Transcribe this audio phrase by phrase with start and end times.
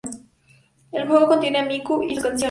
[0.91, 2.39] El juego contiene a Miku y sus canciones.